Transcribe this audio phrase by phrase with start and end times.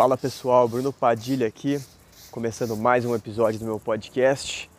[0.00, 1.78] Fala pessoal, Bruno Padilha aqui,
[2.30, 4.70] começando mais um episódio do meu podcast.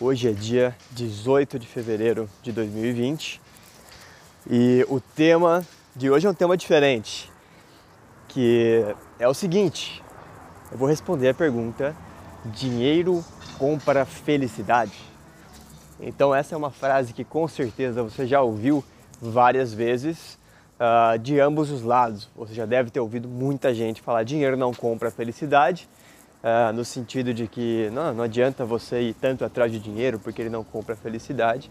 [0.00, 3.40] Hoje é dia 18 de fevereiro de 2020
[4.50, 5.64] e o tema
[5.94, 7.30] de hoje é um tema diferente,
[8.26, 8.84] que
[9.16, 10.02] é o seguinte:
[10.72, 11.94] eu vou responder a pergunta:
[12.46, 13.24] dinheiro
[13.56, 14.98] compra felicidade?
[16.00, 18.82] Então, essa é uma frase que com certeza você já ouviu
[19.22, 20.36] várias vezes
[20.84, 22.28] uh, de ambos os lados.
[22.36, 25.88] Você já deve ter ouvido muita gente falar dinheiro não compra felicidade,
[26.42, 30.42] uh, no sentido de que não, não adianta você ir tanto atrás de dinheiro porque
[30.42, 31.70] ele não compra felicidade.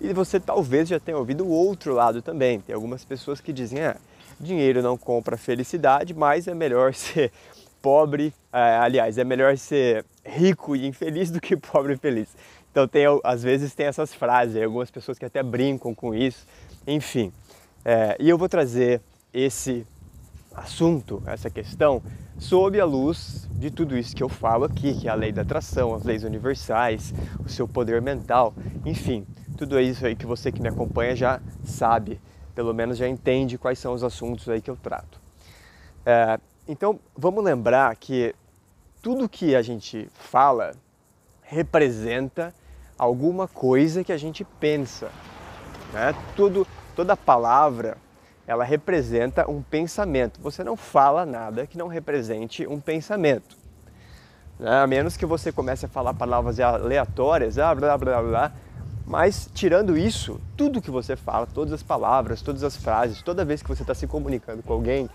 [0.00, 2.60] E você talvez já tenha ouvido o outro lado também.
[2.60, 3.96] Tem algumas pessoas que dizem, ah,
[4.38, 7.32] dinheiro não compra felicidade, mas é melhor ser
[7.80, 12.28] pobre, é, aliás, é melhor ser rico e infeliz do que pobre e feliz.
[12.70, 16.46] Então tem, às vezes tem essas frases, algumas pessoas que até brincam com isso,
[16.86, 17.30] enfim.
[17.84, 19.00] É, e eu vou trazer
[19.32, 19.86] esse
[20.54, 22.02] assunto, essa questão,
[22.38, 25.42] sob a luz de tudo isso que eu falo aqui, que é a lei da
[25.42, 27.12] atração, as leis universais,
[27.44, 32.20] o seu poder mental, enfim, tudo isso aí que você que me acompanha já sabe,
[32.54, 35.20] pelo menos já entende quais são os assuntos aí que eu trato.
[36.04, 38.34] É, então vamos lembrar que
[39.02, 40.72] tudo que a gente fala
[41.42, 42.54] representa
[42.98, 45.10] alguma coisa que a gente pensa.
[45.92, 46.14] Né?
[46.36, 47.96] Tudo, toda palavra
[48.46, 50.40] ela representa um pensamento.
[50.40, 53.56] Você não fala nada que não represente um pensamento.
[54.58, 54.82] Né?
[54.82, 58.52] A menos que você comece a falar palavras aleatórias, ah, blá blá blá.
[59.06, 63.62] Mas tirando isso, tudo que você fala, todas as palavras, todas as frases, toda vez
[63.62, 65.08] que você está se comunicando com alguém,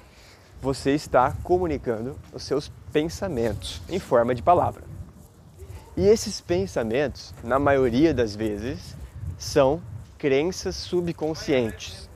[0.62, 4.84] você está comunicando os seus pensamentos em forma de palavra.
[5.96, 8.96] E esses pensamentos, na maioria das vezes,
[9.38, 9.82] são
[10.18, 12.10] crenças subconscientes.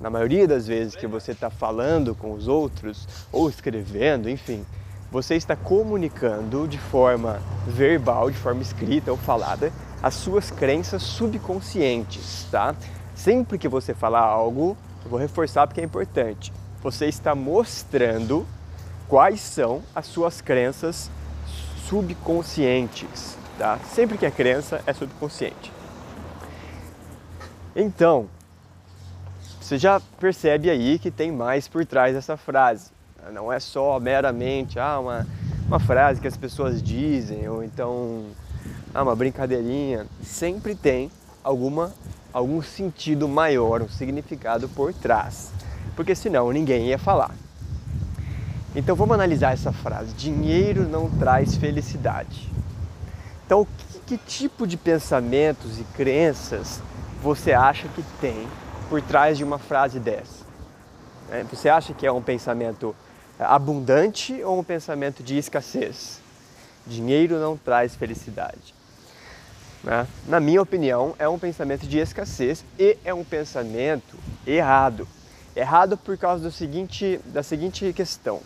[0.00, 4.64] Na maioria das vezes que você está falando com os outros ou escrevendo, enfim,
[5.10, 9.72] você está comunicando de forma verbal, de forma escrita ou falada,
[10.02, 12.74] as suas crenças subconscientes, tá?
[13.14, 16.52] Sempre que você falar algo, eu vou reforçar porque é importante.
[16.82, 18.46] Você está mostrando
[19.08, 21.10] quais são as suas crenças
[21.86, 23.78] subconscientes, tá?
[23.92, 25.79] Sempre que é crença é subconsciente.
[27.74, 28.28] Então,
[29.60, 32.90] você já percebe aí que tem mais por trás dessa frase.
[33.32, 35.26] Não é só meramente ah, uma,
[35.68, 38.24] uma frase que as pessoas dizem ou então
[38.92, 40.06] ah, uma brincadeirinha.
[40.22, 41.10] Sempre tem
[41.44, 41.92] alguma,
[42.32, 45.52] algum sentido maior, um significado por trás.
[45.94, 47.32] Porque senão ninguém ia falar.
[48.74, 52.50] Então vamos analisar essa frase: dinheiro não traz felicidade.
[53.46, 53.66] Então,
[54.06, 56.80] que, que tipo de pensamentos e crenças
[57.22, 58.48] você acha que tem
[58.88, 60.44] por trás de uma frase dessa?
[61.30, 62.96] É, você acha que é um pensamento
[63.38, 66.20] é, abundante ou um pensamento de escassez?
[66.86, 68.74] Dinheiro não traz felicidade.
[69.84, 70.06] Né?
[70.26, 74.16] Na minha opinião, é um pensamento de escassez e é um pensamento
[74.46, 75.06] errado.
[75.54, 78.40] Errado por causa do seguinte, da seguinte questão.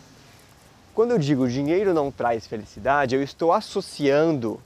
[0.95, 4.61] Quando eu digo dinheiro não traz felicidade, eu estou associando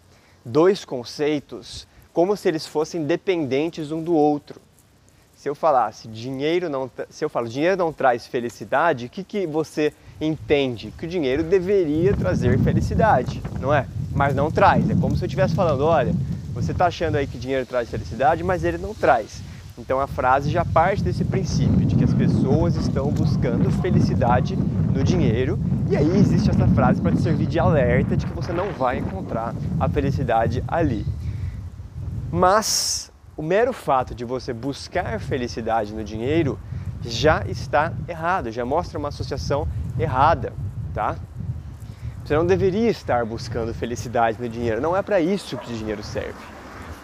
[0.44, 1.86] dois conceitos
[2.18, 4.60] como se eles fossem dependentes um do outro.
[5.36, 9.46] Se eu falasse dinheiro não, se eu falo dinheiro não traz felicidade, o que, que
[9.46, 10.92] você entende?
[10.98, 13.86] Que o dinheiro deveria trazer felicidade, não é?
[14.16, 14.90] Mas não traz.
[14.90, 16.12] É como se eu estivesse falando, olha,
[16.52, 19.40] você está achando aí que dinheiro traz felicidade, mas ele não traz.
[19.78, 25.04] Então a frase já parte desse princípio de que as pessoas estão buscando felicidade no
[25.04, 25.56] dinheiro
[25.88, 28.98] e aí existe essa frase para te servir de alerta de que você não vai
[28.98, 31.06] encontrar a felicidade ali.
[32.30, 36.58] Mas o mero fato de você buscar felicidade no dinheiro
[37.02, 39.66] já está errado, já mostra uma associação
[39.98, 40.52] errada,
[40.92, 41.16] tá?
[42.24, 46.02] Você não deveria estar buscando felicidade no dinheiro, não é para isso que o dinheiro
[46.02, 46.38] serve.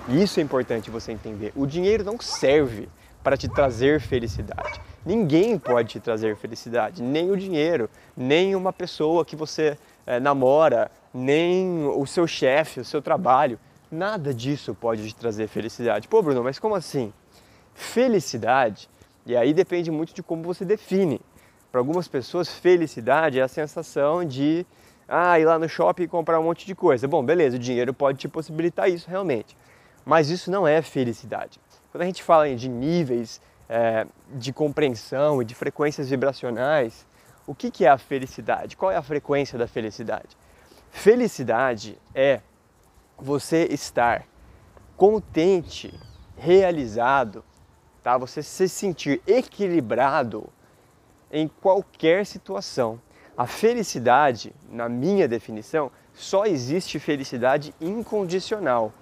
[0.09, 1.51] Isso é importante você entender.
[1.57, 2.89] O dinheiro não serve
[3.23, 4.79] para te trazer felicidade.
[5.07, 10.91] Ninguém pode te trazer felicidade, nem o dinheiro, nem uma pessoa que você é, namora,
[11.13, 13.59] nem o seu chefe, o seu trabalho.
[13.95, 16.09] Nada disso pode te trazer felicidade.
[16.09, 17.13] Pô, Bruno, mas como assim?
[17.75, 18.91] Felicidade,
[19.25, 21.21] e aí depende muito de como você define.
[21.71, 24.67] Para algumas pessoas, felicidade é a sensação de
[25.07, 27.07] ah, ir lá no shopping e comprar um monte de coisa.
[27.07, 29.57] Bom, beleza, o dinheiro pode te possibilitar isso realmente.
[30.05, 31.61] Mas isso não é felicidade.
[31.93, 37.07] Quando a gente fala de níveis é, de compreensão e de frequências vibracionais,
[37.47, 38.77] o que, que é a felicidade?
[38.77, 40.37] Qual é a frequência da felicidade?
[40.91, 42.41] Felicidade é
[43.19, 44.27] você estar
[44.97, 45.93] contente,
[46.37, 47.45] realizado,
[48.03, 48.17] tá?
[48.19, 50.49] Você se sentir equilibrado
[51.31, 53.01] em qualquer situação,
[53.37, 58.93] A felicidade, na minha definição, só existe felicidade incondicional.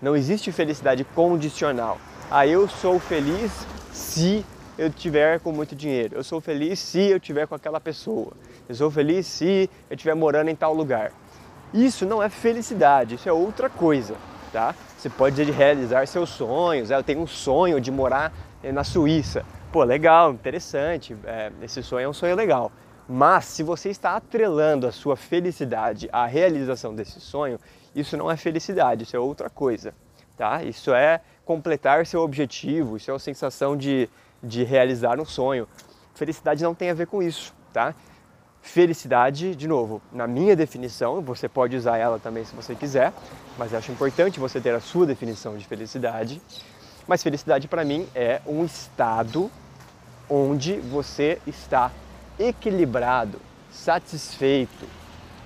[0.00, 1.98] Não existe felicidade condicional.
[2.30, 4.46] Ah, eu sou feliz se
[4.78, 6.14] eu tiver com muito dinheiro.
[6.14, 8.34] Eu sou feliz se eu tiver com aquela pessoa.
[8.68, 11.12] Eu sou feliz se eu estiver morando em tal lugar.
[11.74, 14.16] Isso não é felicidade, isso é outra coisa,
[14.52, 14.74] tá?
[14.96, 16.90] Você pode realizar seus sonhos.
[16.90, 18.32] Eu tenho um sonho de morar
[18.62, 19.44] eh, na Suíça.
[19.72, 21.16] Pô, legal, interessante.
[21.24, 22.72] É, esse sonho é um sonho legal.
[23.08, 27.60] Mas se você está atrelando a sua felicidade à realização desse sonho,
[27.94, 29.94] isso não é felicidade, isso é outra coisa,
[30.36, 30.62] tá?
[30.64, 34.08] Isso é completar seu objetivo, isso é a sensação de,
[34.42, 35.68] de realizar um sonho.
[36.14, 37.94] Felicidade não tem a ver com isso, tá?
[38.66, 43.12] Felicidade, de novo, na minha definição, você pode usar ela também se você quiser,
[43.56, 46.42] mas acho importante você ter a sua definição de felicidade.
[47.06, 49.50] Mas felicidade para mim é um estado
[50.28, 51.92] onde você está
[52.38, 53.40] equilibrado,
[53.70, 54.84] satisfeito,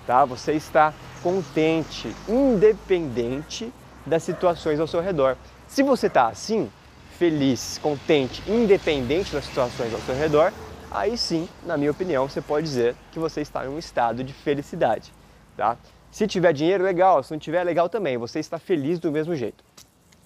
[0.06, 0.24] tá?
[0.24, 3.70] Você está contente, independente
[4.06, 5.36] das situações ao seu redor.
[5.68, 6.70] Se você está assim,
[7.18, 10.52] feliz, contente, independente das situações ao seu redor,
[10.90, 14.32] aí sim, na minha opinião, você pode dizer que você está em um estado de
[14.32, 15.12] felicidade,
[15.56, 15.76] tá?
[16.10, 17.22] Se tiver dinheiro, legal.
[17.22, 18.18] Se não tiver, legal também.
[18.18, 19.62] Você está feliz do mesmo jeito.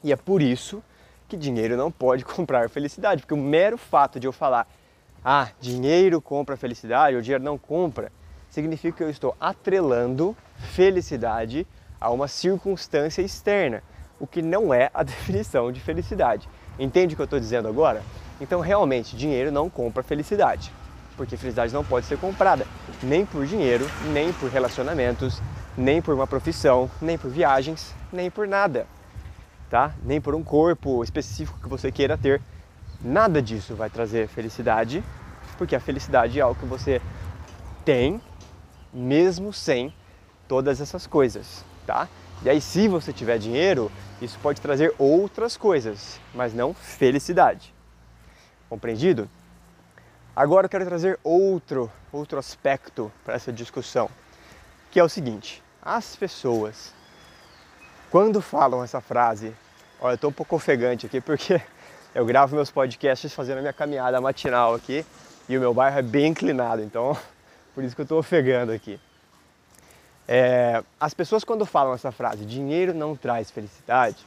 [0.03, 0.83] E é por isso
[1.29, 4.67] que dinheiro não pode comprar felicidade, porque o mero fato de eu falar
[5.25, 8.13] ah, dinheiro compra felicidade ou dinheiro não compra,
[8.51, 10.37] significa que eu estou atrelando
[10.75, 11.67] felicidade
[11.99, 13.83] a uma circunstância externa,
[14.21, 16.47] o que não é a definição de felicidade.
[16.79, 18.03] Entende o que eu estou dizendo agora?
[18.41, 20.73] Então, realmente, dinheiro não compra felicidade,
[21.17, 22.67] porque felicidade não pode ser comprada,
[23.03, 25.41] nem por dinheiro, nem por relacionamentos,
[25.77, 28.87] nem por uma profissão, nem por viagens, nem por nada,
[29.71, 29.93] tá?
[30.05, 32.41] Nem por um corpo específico que você queira ter.
[33.01, 35.03] Nada disso vai trazer felicidade,
[35.59, 37.01] porque a felicidade é algo que você
[37.85, 38.21] tem
[38.93, 39.93] mesmo sem
[40.49, 42.09] todas essas coisas, tá?
[42.43, 43.91] E aí, se você tiver dinheiro,
[44.21, 47.74] isso pode trazer outras coisas, mas não felicidade.
[48.75, 49.31] Compreendido?
[50.35, 54.11] Agora eu quero trazer outro, outro aspecto para essa discussão,
[54.91, 56.93] que é o seguinte: as pessoas,
[58.11, 59.55] quando falam essa frase,
[60.01, 61.63] olha, eu estou um pouco ofegante aqui porque
[62.13, 65.07] eu gravo meus podcasts fazendo a minha caminhada matinal aqui
[65.49, 67.17] e o meu bairro é bem inclinado, então
[67.77, 68.99] por isso que eu estou ofegando aqui.
[70.27, 74.27] É, as pessoas quando falam essa frase, dinheiro não traz felicidade,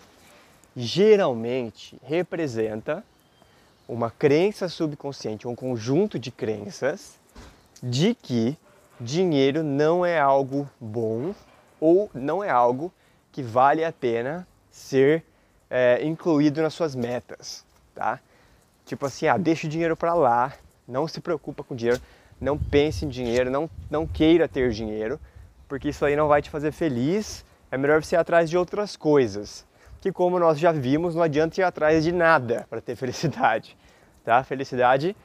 [0.73, 3.03] geralmente representa
[3.87, 7.15] uma crença subconsciente, um conjunto de crenças
[7.81, 8.57] de que
[8.99, 11.33] dinheiro não é algo bom
[11.79, 12.91] ou não é algo
[13.31, 15.23] que vale a pena ser
[15.69, 17.67] é, incluído nas suas metas
[17.97, 18.19] tá?
[18.85, 20.53] Tipo assim, ah, deixa o dinheiro para lá,
[20.87, 21.99] não se preocupa com dinheiro,
[22.39, 25.19] não pense em dinheiro, não, não queira ter dinheiro,
[25.67, 27.43] porque isso aí não vai te fazer feliz.
[27.71, 29.65] É melhor você ir atrás de outras coisas,
[29.99, 33.77] que como nós já vimos, não adianta ir atrás de nada para ter felicidade,
[34.23, 34.43] tá?
[34.43, 35.15] Felicidade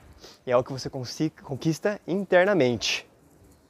[0.47, 3.09] é algo que você conquista internamente.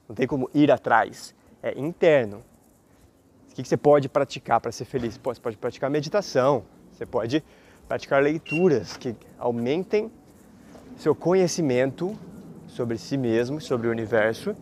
[0.09, 2.43] Não tem como ir atrás, é interno.
[3.51, 5.19] O que você pode praticar para ser feliz?
[5.23, 7.45] Você pode praticar meditação, você pode
[7.87, 10.11] praticar leituras que aumentem
[10.97, 12.17] seu conhecimento
[12.67, 14.57] sobre si mesmo, sobre o universo,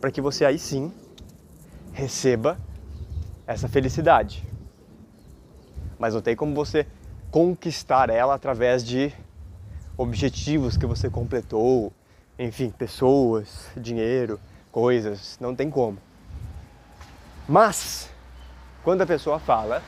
[0.00, 0.92] para que você aí sim
[1.92, 2.58] receba
[3.46, 4.42] essa felicidade.
[5.98, 6.86] Mas não tem como você
[7.30, 9.12] conquistar ela através de
[9.96, 11.92] objetivos que você completou,
[12.38, 14.38] enfim, pessoas, dinheiro,
[14.70, 15.98] coisas, não tem como.
[17.48, 18.10] Mas
[18.82, 19.82] quando a pessoa fala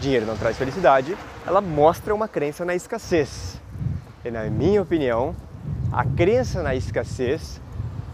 [0.00, 3.60] dinheiro não traz felicidade, ela mostra uma crença na escassez.
[4.24, 5.34] E na minha opinião,
[5.92, 7.60] a crença na escassez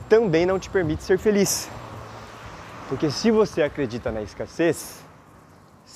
[0.08, 1.68] também não te permite ser feliz.
[2.88, 5.04] Porque se você acredita na escassez,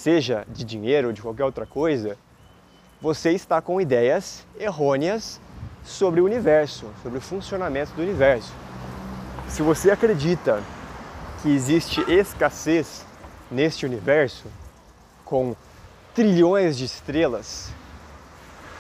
[0.03, 2.19] seja de dinheiro ou de qualquer outra coisa,
[3.01, 5.41] você está com ideias errôneas
[5.85, 8.53] sobre o universo, sobre o funcionamento do universo.
[9.49, 10.61] Se você acredita
[11.41, 13.07] que existe escassez
[13.49, 14.47] neste universo,
[15.25, 15.55] com
[16.15, 17.71] trilhões de estrelas,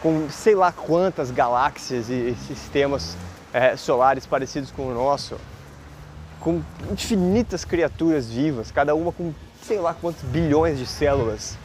[0.02, 3.16] com sei lá quantas galáxias e sistemas
[3.52, 5.38] é, solares parecidos com o nosso,
[6.40, 6.60] com
[6.90, 11.56] infinitas criaturas vivas, cada uma com sei lá quantos bilhões de células.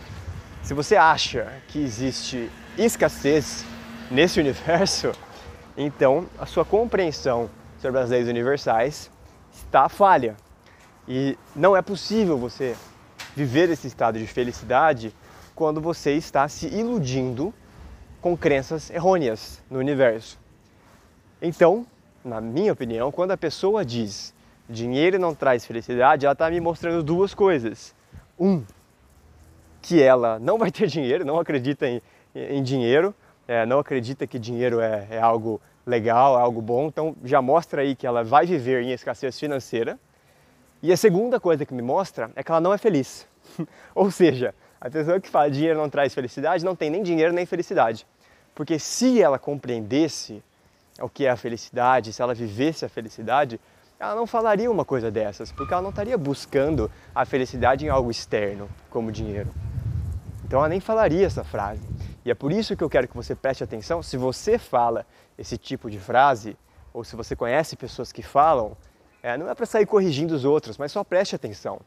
[0.63, 3.65] Se você acha que existe escassez
[4.11, 5.11] nesse universo,
[5.75, 7.49] então a sua compreensão
[7.81, 9.09] sobre as leis universais
[9.51, 10.35] está falha.
[11.07, 12.75] E não é possível você
[13.35, 15.13] viver esse estado de felicidade
[15.55, 17.53] quando você está se iludindo
[18.21, 20.37] com crenças errôneas no universo.
[21.41, 21.85] Então,
[22.23, 24.33] na minha opinião, quando a pessoa diz
[24.69, 27.95] dinheiro não traz felicidade, ela está me mostrando duas coisas.
[28.39, 28.63] Um,
[29.81, 32.01] que ela não vai ter dinheiro, não acredita em,
[32.35, 33.13] em dinheiro,
[33.47, 37.81] é, não acredita que dinheiro é, é algo legal, é algo bom, então já mostra
[37.81, 39.97] aí que ela vai viver em escassez financeira.
[40.83, 43.25] E a segunda coisa que me mostra é que ela não é feliz.
[43.95, 47.45] Ou seja, a pessoa que fala dinheiro não traz felicidade não tem nem dinheiro nem
[47.45, 48.05] felicidade.
[48.53, 50.43] Porque se ela compreendesse
[50.99, 53.59] o que é a felicidade, se ela vivesse a felicidade,
[53.99, 58.11] ela não falaria uma coisa dessas, porque ela não estaria buscando a felicidade em algo
[58.11, 59.49] externo, como dinheiro.
[60.45, 61.81] Então ela nem falaria essa frase.
[62.23, 64.03] E é por isso que eu quero que você preste atenção.
[64.03, 65.05] Se você fala
[65.37, 66.55] esse tipo de frase,
[66.93, 68.77] ou se você conhece pessoas que falam,
[69.23, 71.79] é, não é para sair corrigindo os outros, mas só preste atenção.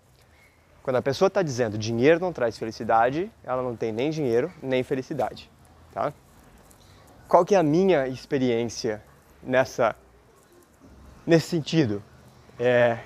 [0.82, 4.82] Quando a pessoa está dizendo dinheiro não traz felicidade, ela não tem nem dinheiro nem
[4.82, 5.50] felicidade.
[5.92, 6.12] Tá?
[7.28, 9.02] Qual que é a minha experiência
[9.42, 9.94] nessa
[11.30, 12.02] nesse sentido.
[12.58, 12.98] É,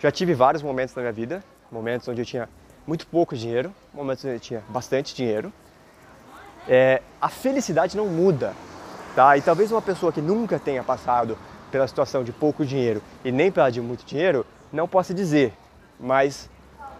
[0.00, 2.48] já tive vários momentos na minha vida, momentos onde eu tinha
[2.84, 5.52] muito pouco dinheiro, momentos onde eu tinha bastante dinheiro.
[6.68, 8.52] É, a felicidade não muda,
[9.14, 9.36] tá?
[9.36, 11.38] E talvez uma pessoa que nunca tenha passado
[11.70, 15.52] pela situação de pouco dinheiro e nem pela de muito dinheiro não possa dizer.
[16.00, 16.50] Mas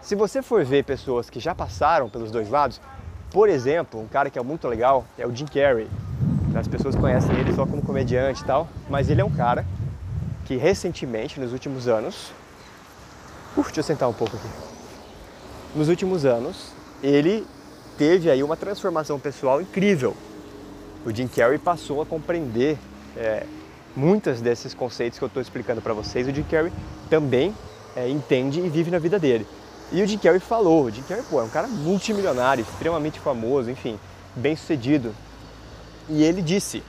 [0.01, 2.79] se você for ver pessoas que já passaram pelos dois lados,
[3.29, 5.89] por exemplo, um cara que é muito legal é o Jim Carrey.
[6.55, 9.65] As pessoas conhecem ele só como comediante e tal, mas ele é um cara
[10.45, 12.31] que recentemente, nos últimos anos,
[13.55, 14.47] uf, deixa eu sentar um pouco aqui.
[15.75, 16.71] Nos últimos anos,
[17.01, 17.45] ele
[17.97, 20.15] teve aí uma transformação pessoal incrível.
[21.05, 22.77] O Jim Carrey passou a compreender
[23.17, 23.45] é,
[24.41, 26.27] desses conceitos que eu estou explicando para vocês.
[26.27, 26.71] O Jim Carrey
[27.09, 27.55] também
[27.95, 29.47] é, entende e vive na vida dele.
[29.91, 33.69] E o Jim Carrey falou, o Jim Carrey pô, é um cara multimilionário, extremamente famoso,
[33.69, 33.99] enfim,
[34.35, 35.13] bem sucedido.
[36.09, 36.83] E ele disse,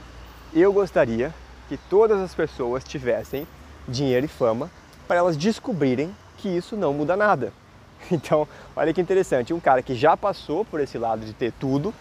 [0.53, 1.33] eu gostaria
[1.67, 3.47] que todas as pessoas tivessem
[3.87, 4.69] dinheiro e fama
[5.07, 7.53] para elas descobrirem que isso não muda nada.
[8.11, 11.91] Então, olha que interessante, um cara que já passou por esse lado de ter tudo,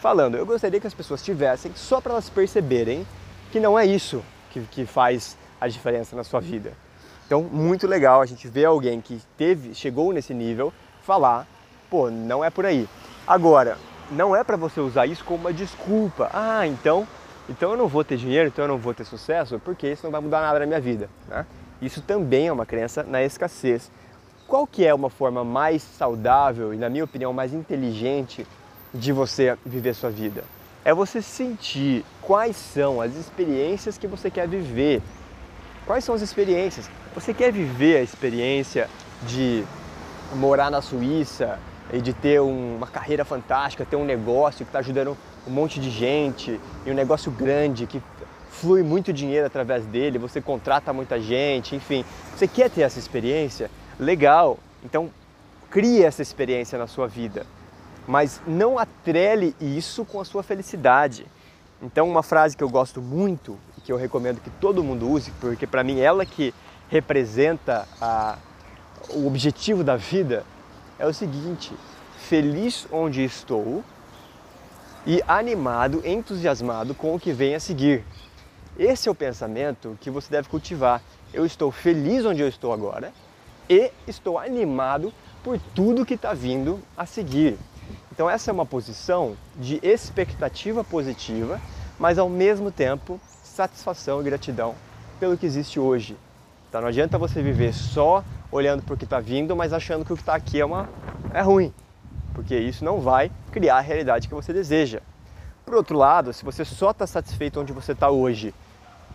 [0.00, 3.06] falando, eu gostaria que as pessoas tivessem só para elas perceberem
[3.52, 6.72] que não é isso que, que faz a diferença na sua vida.
[7.26, 10.72] Então, muito legal a gente ver alguém que teve, chegou nesse nível,
[11.02, 11.46] falar,
[11.88, 12.88] pô, não é por aí.
[13.26, 13.78] Agora,
[14.10, 16.30] não é para você usar isso como uma desculpa.
[16.32, 17.06] Ah, então
[17.48, 20.10] então eu não vou ter dinheiro, então eu não vou ter sucesso, porque isso não
[20.10, 21.08] vai mudar nada na minha vida.
[21.28, 21.46] Né?
[21.80, 23.90] Isso também é uma crença na escassez.
[24.46, 28.46] Qual que é uma forma mais saudável e, na minha opinião, mais inteligente
[28.92, 30.44] de você viver sua vida?
[30.84, 35.02] É você sentir quais são as experiências que você quer viver.
[35.84, 36.88] Quais são as experiências?
[37.14, 38.88] Você quer viver a experiência
[39.24, 39.64] de
[40.34, 41.58] morar na Suíça
[41.92, 45.90] e de ter uma carreira fantástica, ter um negócio que está ajudando um monte de
[45.90, 48.02] gente e um negócio grande que
[48.50, 52.04] flui muito dinheiro através dele, você contrata muita gente, enfim.
[52.34, 53.70] Você quer ter essa experiência?
[53.98, 54.58] Legal.
[54.84, 55.10] Então,
[55.70, 57.46] crie essa experiência na sua vida.
[58.06, 61.26] Mas não atrele isso com a sua felicidade.
[61.82, 65.30] Então, uma frase que eu gosto muito e que eu recomendo que todo mundo use,
[65.32, 66.54] porque para mim ela que
[66.88, 68.38] representa a,
[69.10, 70.44] o objetivo da vida,
[70.98, 71.74] é o seguinte:
[72.16, 73.84] feliz onde estou,
[75.06, 78.04] e animado, entusiasmado com o que vem a seguir.
[78.76, 81.00] Esse é o pensamento que você deve cultivar.
[81.32, 83.12] Eu estou feliz onde eu estou agora
[83.70, 85.12] e estou animado
[85.44, 87.56] por tudo que está vindo a seguir.
[88.10, 91.60] Então, essa é uma posição de expectativa positiva,
[91.98, 94.74] mas ao mesmo tempo satisfação e gratidão
[95.20, 96.16] pelo que existe hoje.
[96.68, 100.12] Então, não adianta você viver só olhando para o que está vindo, mas achando que
[100.12, 100.88] o que está aqui é, uma,
[101.32, 101.72] é ruim
[102.36, 105.00] porque isso não vai criar a realidade que você deseja.
[105.64, 108.54] Por outro lado, se você só está satisfeito onde você está hoje,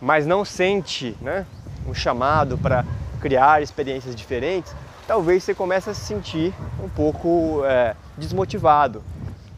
[0.00, 1.46] mas não sente né,
[1.86, 2.84] um chamado para
[3.20, 4.74] criar experiências diferentes,
[5.06, 6.52] talvez você comece a se sentir
[6.82, 9.04] um pouco é, desmotivado,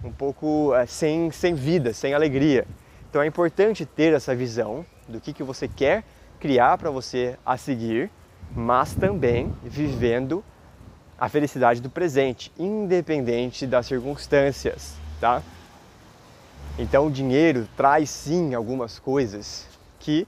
[0.04, 2.66] um pouco é, sem, sem vida, sem alegria.
[3.08, 6.04] Então é importante ter essa visão do que, que você quer
[6.38, 8.10] criar para você a seguir,
[8.54, 10.44] mas também vivendo
[11.18, 15.42] a felicidade do presente, independente das circunstâncias, tá?
[16.78, 19.66] Então o dinheiro traz sim algumas coisas
[20.00, 20.26] que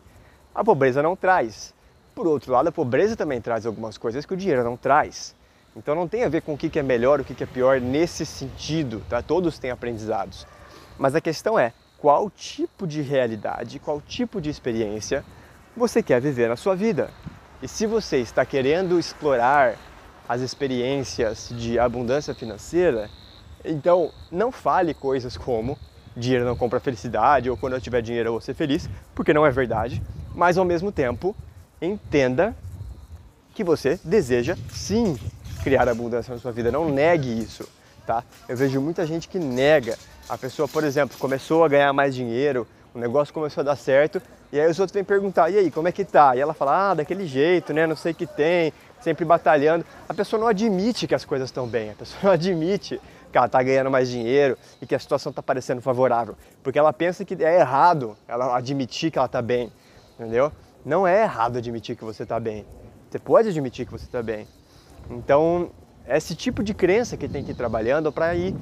[0.55, 1.75] a pobreza não traz.
[2.15, 5.35] Por outro lado, a pobreza também traz algumas coisas que o dinheiro não traz.
[5.77, 8.25] Então não tem a ver com o que é melhor, o que é pior nesse
[8.25, 9.21] sentido, tá?
[9.21, 10.47] Todos têm aprendizados.
[10.99, 15.25] Mas a questão é qual tipo de realidade, qual tipo de experiência
[15.77, 17.11] você quer viver na sua vida.
[17.61, 19.77] E se você está querendo explorar
[20.29, 23.09] as experiências de abundância financeira,
[23.65, 25.79] então não fale coisas como
[26.17, 29.45] dinheiro não compra felicidade ou quando eu tiver dinheiro eu vou ser feliz, porque não
[29.45, 30.03] é verdade.
[30.35, 31.35] mas ao mesmo tempo
[31.81, 32.55] entenda
[33.55, 35.19] que você deseja sim
[35.63, 37.67] criar abundância na sua vida, não negue isso,
[38.07, 38.23] tá?
[38.49, 39.97] Eu vejo muita gente que nega.
[40.29, 44.21] A pessoa, por exemplo, começou a ganhar mais dinheiro, o negócio começou a dar certo,
[44.53, 46.91] e aí os outros vêm perguntar: "E aí, como é que tá?" E ela fala:
[46.91, 47.87] "Ah, daquele jeito, né?
[47.87, 49.85] Não sei o que tem, sempre batalhando".
[50.09, 53.01] A pessoa não admite que as coisas estão bem, a pessoa não admite
[53.31, 56.93] que ela está ganhando mais dinheiro e que a situação está parecendo favorável, porque ela
[56.93, 59.71] pensa que é errado ela admitir que ela está bem,
[60.15, 60.51] entendeu?
[60.85, 62.65] Não é errado admitir que você está bem.
[63.11, 64.47] Você pode admitir que você está bem.
[65.11, 65.71] Então,
[66.09, 68.55] esse tipo de crença que tem que ir trabalhando para ir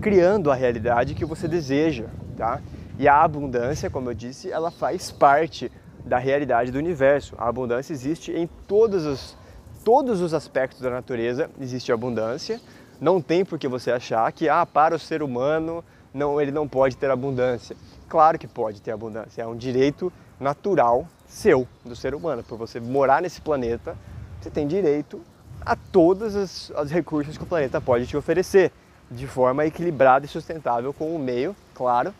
[0.00, 2.60] criando a realidade que você deseja, tá?
[2.98, 5.70] E a abundância, como eu disse, ela faz parte
[6.04, 7.34] da realidade do universo.
[7.38, 9.36] A abundância existe em todos os,
[9.84, 12.60] todos os aspectos da natureza, existe abundância,
[13.00, 15.84] não tem por que você achar que ah, para o ser humano
[16.14, 17.76] não, ele não pode ter abundância.
[18.08, 22.42] Claro que pode ter abundância, é um direito natural seu, do ser humano.
[22.42, 23.96] Por você morar nesse planeta,
[24.40, 25.20] você tem direito
[25.60, 28.72] a todos os, os recursos que o planeta pode te oferecer,
[29.10, 32.14] de forma equilibrada e sustentável com o meio, claro,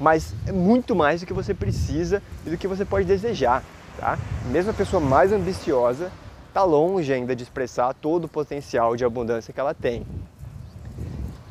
[0.00, 3.62] mas é muito mais do que você precisa e do que você pode desejar.
[3.98, 4.18] Tá?
[4.50, 6.10] Mesmo a pessoa mais ambiciosa
[6.52, 10.04] está longe ainda de expressar todo o potencial de abundância que ela tem.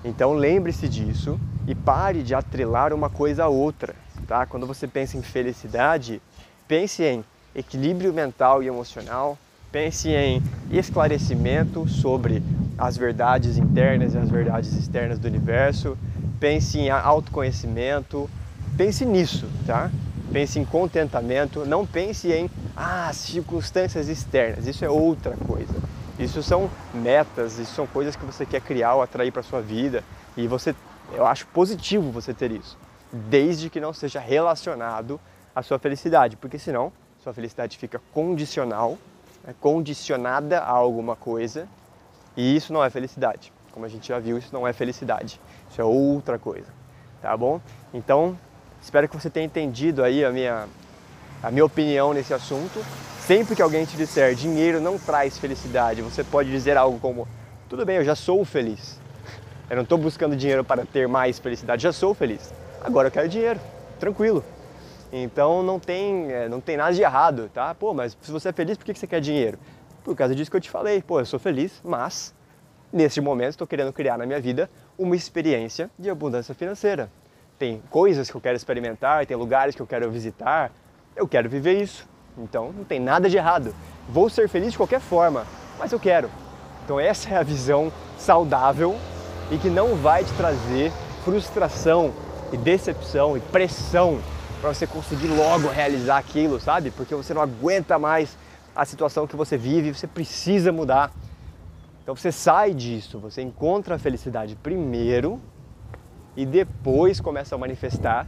[0.06, 3.96] Então lembre-se disso e pare de atrelar uma coisa a outra.
[4.28, 4.46] Tá?
[4.46, 6.22] Quando você pensa em felicidade,
[6.68, 9.40] pense em equilíbrio mental e emocional,
[9.72, 10.40] pense em
[10.70, 12.44] esclarecimento sobre
[12.78, 15.98] as verdades internas e as verdades externas do universo,
[16.40, 18.30] pense em autoconhecimento,
[18.78, 19.90] pense nisso, tá?
[20.32, 25.76] Pense em contentamento, não pense em ah, circunstâncias externas, isso é outra coisa.
[26.18, 30.04] Isso são metas, isso são coisas que você quer criar ou atrair para sua vida
[30.38, 30.76] e você,
[31.14, 32.78] eu acho positivo você ter isso,
[33.12, 35.20] desde que não seja relacionado
[35.56, 38.98] à sua felicidade, porque senão sua felicidade fica condicional,
[39.48, 41.68] é condicionada a alguma coisa
[42.38, 43.52] e isso não é felicidade.
[43.72, 45.40] Como a gente já viu, isso não é felicidade,
[45.70, 46.68] isso é outra coisa,
[47.22, 47.60] tá bom?
[47.94, 48.38] Então,
[48.82, 50.68] espero que você tenha entendido aí a minha
[51.42, 52.84] a minha opinião nesse assunto.
[53.20, 57.28] Sempre que alguém te disser dinheiro não traz felicidade, você pode dizer algo como:
[57.70, 59.00] tudo bem, eu já sou feliz.
[59.70, 62.54] Eu não estou buscando dinheiro para ter mais felicidade, já sou feliz.
[62.84, 63.60] Agora eu quero dinheiro,
[64.00, 64.44] tranquilo.
[65.14, 67.74] Então não tem, é, não tem nada de errado, tá?
[67.76, 69.58] Pô, mas se você é feliz, por que você quer dinheiro?
[70.04, 71.02] Por causa disso que eu te falei.
[71.02, 72.34] Pô, eu sou feliz, mas
[72.92, 77.10] nesse momento estou querendo criar na minha vida uma experiência de abundância financeira.
[77.62, 80.72] Tem coisas que eu quero experimentar, tem lugares que eu quero visitar,
[81.16, 82.10] eu quero viver isso.
[82.36, 83.72] Então não tem nada de errado.
[84.10, 85.46] Vou ser feliz de qualquer forma,
[85.78, 86.28] mas eu quero.
[86.84, 88.98] Então essa é a visão saudável
[89.52, 90.92] e que não vai te trazer
[91.24, 92.12] frustração
[92.52, 94.20] e decepção e pressão
[94.60, 96.90] para você conseguir logo realizar aquilo, sabe?
[96.90, 98.36] Porque você não aguenta mais
[98.76, 101.12] a situação que você vive, você precisa mudar.
[102.02, 105.40] Então você sai disso, você encontra a felicidade primeiro
[106.36, 108.28] e depois começa a manifestar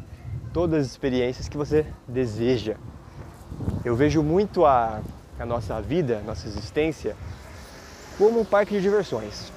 [0.54, 2.76] todas as experiências que você deseja.
[3.84, 5.02] Eu vejo muito a,
[5.40, 7.16] a nossa vida, a nossa existência,
[8.18, 9.52] como um parque de diversões.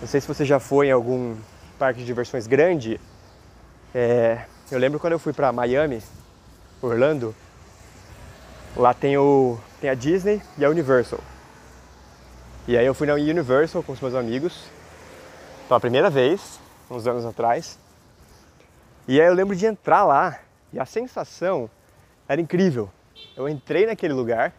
[0.00, 1.36] Não sei se você já foi em algum
[1.78, 3.00] parque de diversões grande.
[3.94, 6.02] É, eu lembro quando eu fui para Miami,
[6.82, 7.34] Orlando,
[8.76, 11.20] lá tem, o, tem a Disney e a Universal.
[12.68, 14.64] E aí eu fui na Universal com os meus amigos
[15.66, 16.58] pela primeira vez,
[16.90, 17.78] uns anos atrás.
[19.06, 20.40] E aí eu lembro de entrar lá
[20.72, 21.70] e a sensação
[22.28, 22.90] era incrível.
[23.36, 24.52] Eu entrei naquele lugar,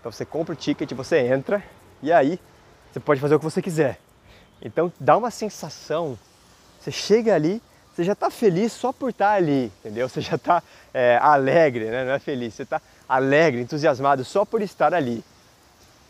[0.00, 1.62] então você compra o ticket, você entra
[2.02, 2.38] e aí
[2.90, 3.98] você pode fazer o que você quiser.
[4.60, 6.18] Então dá uma sensação,
[6.80, 7.62] você chega ali,
[7.94, 10.08] você já está feliz só por estar tá ali, entendeu?
[10.08, 10.62] Você já está
[10.94, 12.04] é, alegre, né?
[12.04, 15.24] não é feliz, você está alegre, entusiasmado só por estar ali.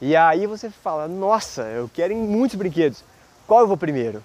[0.01, 3.05] E aí você fala, nossa, eu quero muitos brinquedos.
[3.47, 4.23] Qual eu vou primeiro?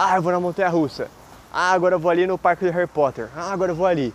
[0.00, 1.08] Ah, eu vou na montanha russa.
[1.52, 3.28] Ah, agora eu vou ali no parque do Harry Potter.
[3.34, 4.14] Ah, agora eu vou ali.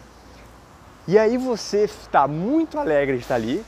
[1.06, 3.62] E aí você está muito alegre de estar ali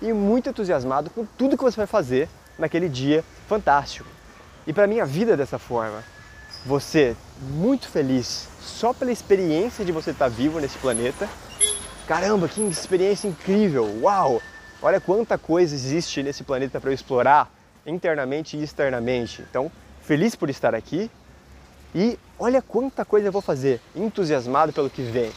[0.00, 4.08] e muito entusiasmado com tudo que você vai fazer naquele dia fantástico.
[4.64, 6.04] E para mim a vida é dessa forma.
[6.64, 11.28] Você muito feliz só pela experiência de você estar vivo nesse planeta.
[12.06, 14.02] Caramba, que experiência incrível!
[14.02, 14.40] Uau!
[14.80, 17.50] Olha quanta coisa existe nesse planeta para eu explorar
[17.84, 19.42] internamente e externamente.
[19.50, 19.68] Então,
[20.00, 21.10] feliz por estar aqui,
[21.98, 25.32] e olha quanta coisa eu vou fazer, entusiasmado pelo que vem.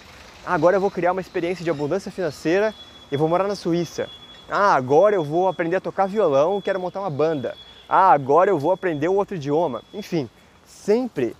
[0.45, 2.75] Agora eu vou criar uma experiência de abundância financeira
[3.09, 4.09] e vou morar na Suíça.
[4.49, 7.55] Ah, agora eu vou aprender a tocar violão, quero montar uma banda.
[7.87, 9.81] Ah, agora eu vou aprender um outro idioma.
[9.93, 10.29] Enfim,
[10.65, 11.33] sempre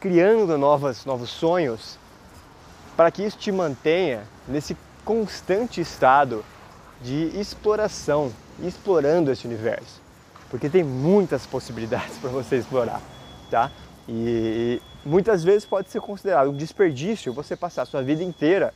[0.00, 1.98] criando novas, novos sonhos
[2.96, 6.42] para que isso te mantenha nesse constante estado
[7.02, 8.32] de exploração,
[8.62, 10.00] explorando esse universo,
[10.48, 13.02] porque tem muitas possibilidades para você explorar,
[13.50, 13.70] tá?
[14.08, 18.72] E muitas vezes pode ser considerado um desperdício você passar sua vida inteira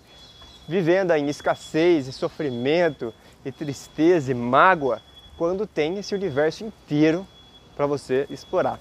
[0.68, 3.12] vivendo em escassez, e sofrimento,
[3.44, 5.00] e tristeza e mágoa,
[5.36, 7.26] quando tem esse universo inteiro
[7.74, 8.78] para você explorar.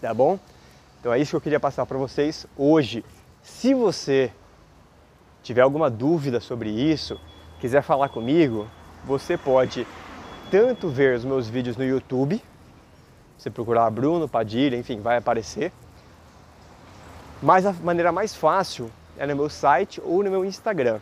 [0.00, 0.38] Tá bom?
[0.98, 3.04] Então é isso que eu queria passar para vocês hoje.
[3.42, 4.32] Se você
[5.42, 7.20] tiver alguma dúvida sobre isso,
[7.60, 8.68] quiser falar comigo,
[9.04, 9.86] você pode
[10.50, 12.42] tanto ver os meus vídeos no YouTube,
[13.40, 15.72] você procurar Bruno Padilha, enfim, vai aparecer.
[17.42, 21.00] Mas a maneira mais fácil é no meu site ou no meu Instagram.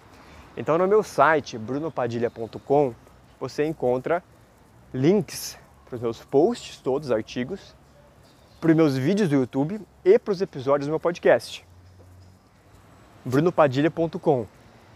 [0.56, 2.94] Então no meu site, brunopadilha.com,
[3.40, 4.22] você encontra
[4.94, 7.74] links para os meus posts, todos os artigos,
[8.60, 11.66] para os meus vídeos do YouTube e para os episódios do meu podcast.
[13.24, 14.46] brunopadilha.com.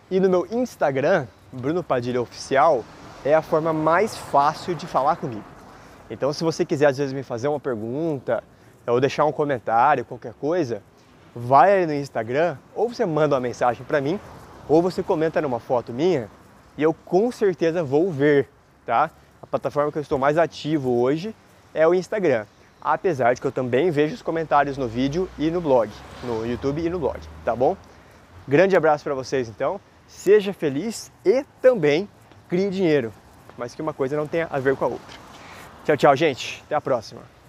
[0.08, 2.84] E no meu Instagram, Bruno Padilha Oficial,
[3.24, 5.51] é a forma mais fácil de falar comigo.
[6.12, 8.44] Então, se você quiser às vezes me fazer uma pergunta
[8.86, 10.82] ou deixar um comentário, qualquer coisa,
[11.34, 14.20] vai aí no Instagram ou você manda uma mensagem para mim
[14.68, 16.28] ou você comenta numa foto minha
[16.76, 18.46] e eu com certeza vou ver,
[18.84, 19.10] tá?
[19.40, 21.34] A plataforma que eu estou mais ativo hoje
[21.72, 22.44] é o Instagram,
[22.78, 25.90] apesar de que eu também vejo os comentários no vídeo e no blog,
[26.22, 27.74] no YouTube e no blog, tá bom?
[28.46, 32.06] Grande abraço para vocês então, seja feliz e também
[32.50, 33.14] crie dinheiro,
[33.56, 35.21] mas que uma coisa não tenha a ver com a outra.
[35.84, 36.62] Tchau, tchau, gente.
[36.66, 37.41] Até a próxima.